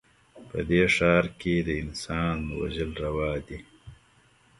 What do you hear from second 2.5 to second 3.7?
وژل روا دي